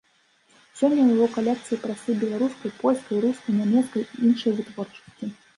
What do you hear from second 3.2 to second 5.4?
рускай, нямецкай і іншай вытворчасці.